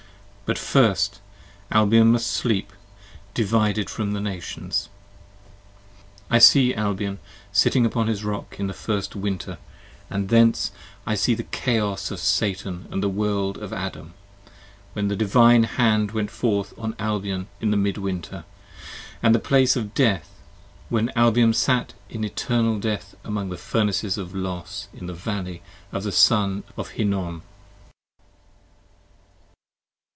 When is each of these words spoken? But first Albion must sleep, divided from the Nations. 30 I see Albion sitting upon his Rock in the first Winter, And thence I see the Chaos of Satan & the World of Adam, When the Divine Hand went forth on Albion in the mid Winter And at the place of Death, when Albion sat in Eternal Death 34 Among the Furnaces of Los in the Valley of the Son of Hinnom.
But 0.51 0.57
first 0.57 1.21
Albion 1.71 2.11
must 2.11 2.27
sleep, 2.27 2.73
divided 3.33 3.89
from 3.89 4.11
the 4.11 4.19
Nations. 4.19 4.89
30 6.27 6.27
I 6.35 6.39
see 6.39 6.73
Albion 6.73 7.19
sitting 7.53 7.85
upon 7.85 8.07
his 8.07 8.25
Rock 8.25 8.57
in 8.59 8.67
the 8.67 8.73
first 8.73 9.15
Winter, 9.15 9.59
And 10.09 10.27
thence 10.27 10.73
I 11.07 11.15
see 11.15 11.35
the 11.35 11.43
Chaos 11.43 12.11
of 12.11 12.19
Satan 12.19 12.85
& 12.89 12.89
the 12.99 13.07
World 13.07 13.59
of 13.59 13.71
Adam, 13.71 14.13
When 14.91 15.07
the 15.07 15.15
Divine 15.15 15.63
Hand 15.63 16.11
went 16.11 16.31
forth 16.31 16.73
on 16.77 16.97
Albion 16.99 17.47
in 17.61 17.71
the 17.71 17.77
mid 17.77 17.97
Winter 17.97 18.43
And 19.23 19.33
at 19.33 19.41
the 19.41 19.47
place 19.47 19.77
of 19.77 19.93
Death, 19.93 20.37
when 20.89 21.11
Albion 21.15 21.53
sat 21.53 21.93
in 22.09 22.25
Eternal 22.25 22.77
Death 22.77 23.11
34 23.23 23.29
Among 23.29 23.49
the 23.51 23.57
Furnaces 23.57 24.17
of 24.17 24.35
Los 24.35 24.89
in 24.93 25.07
the 25.07 25.13
Valley 25.13 25.61
of 25.93 26.03
the 26.03 26.11
Son 26.11 26.65
of 26.75 26.89
Hinnom. 26.89 27.43